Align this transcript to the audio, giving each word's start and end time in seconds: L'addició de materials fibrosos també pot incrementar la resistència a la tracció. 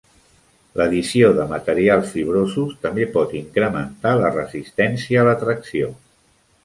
L'addició 0.79 1.27
de 1.39 1.43
materials 1.51 2.09
fibrosos 2.15 2.73
també 2.87 3.05
pot 3.17 3.35
incrementar 3.43 4.15
la 4.25 4.33
resistència 4.41 5.21
a 5.21 5.27
la 5.29 5.37
tracció. 5.47 5.93